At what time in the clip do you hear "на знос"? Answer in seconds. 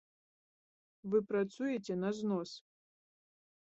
2.07-2.51